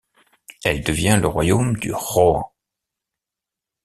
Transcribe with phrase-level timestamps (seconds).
[0.63, 2.55] Elle devient le royaume du Rohan.